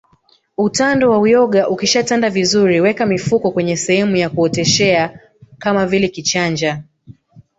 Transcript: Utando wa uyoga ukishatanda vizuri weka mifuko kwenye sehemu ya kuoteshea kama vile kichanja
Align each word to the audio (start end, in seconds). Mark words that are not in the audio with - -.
Utando 0.57 1.09
wa 1.09 1.19
uyoga 1.19 1.67
ukishatanda 1.69 2.29
vizuri 2.29 2.81
weka 2.81 3.05
mifuko 3.05 3.51
kwenye 3.51 3.77
sehemu 3.77 4.15
ya 4.15 4.29
kuoteshea 4.29 5.19
kama 5.57 5.85
vile 5.85 6.07
kichanja 6.07 6.83